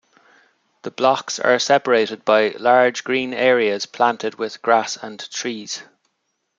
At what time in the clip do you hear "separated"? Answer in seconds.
1.59-2.25